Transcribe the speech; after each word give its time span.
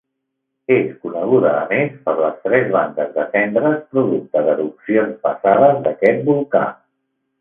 És 0.75 0.87
coneguda 1.01 1.51
a 1.57 1.67
més 1.73 1.91
per 2.07 2.15
les 2.21 2.39
tres 2.47 2.65
bandes 2.77 3.11
de 3.19 3.25
cendres 3.35 3.77
producte 3.93 4.43
d'erupcions 4.49 5.21
passades 5.27 5.81
d'aquest 5.89 6.25
volcà. 6.33 6.65